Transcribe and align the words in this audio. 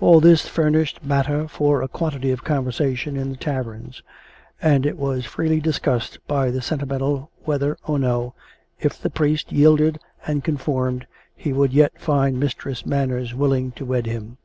All 0.00 0.18
this 0.18 0.48
fur 0.48 0.70
nished 0.72 1.04
matter 1.04 1.46
for 1.46 1.82
a 1.82 1.86
quantity 1.86 2.32
of 2.32 2.42
conversation 2.42 3.16
in 3.16 3.30
the 3.30 3.36
taverns; 3.36 4.02
and 4.60 4.84
it 4.84 4.98
was 4.98 5.24
freely 5.24 5.60
discussed 5.60 6.18
by 6.26 6.50
the 6.50 6.60
sentimental 6.60 7.30
whether 7.44 7.78
or 7.86 7.96
no, 7.96 8.34
if 8.80 9.00
the 9.00 9.08
priest 9.08 9.52
yielded 9.52 10.00
and 10.26 10.42
conformed, 10.42 11.06
he 11.36 11.52
would 11.52 11.72
yet 11.72 11.92
find 12.00 12.40
Mistress 12.40 12.84
Manners 12.84 13.34
willing 13.36 13.70
to 13.78 13.84
wed 13.84 14.06
him. 14.06 14.36